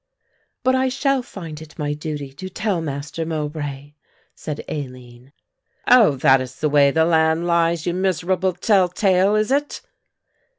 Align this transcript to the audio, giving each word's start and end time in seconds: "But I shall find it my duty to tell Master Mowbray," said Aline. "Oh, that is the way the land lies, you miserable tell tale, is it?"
"But 0.63 0.73
I 0.73 0.89
shall 0.89 1.21
find 1.21 1.61
it 1.61 1.77
my 1.77 1.93
duty 1.93 2.33
to 2.33 2.49
tell 2.49 2.81
Master 2.81 3.23
Mowbray," 3.23 3.93
said 4.33 4.65
Aline. 4.67 5.31
"Oh, 5.87 6.15
that 6.15 6.41
is 6.41 6.55
the 6.55 6.69
way 6.69 6.89
the 6.89 7.05
land 7.05 7.45
lies, 7.45 7.85
you 7.85 7.93
miserable 7.93 8.53
tell 8.53 8.89
tale, 8.89 9.35
is 9.35 9.51
it?" 9.51 9.81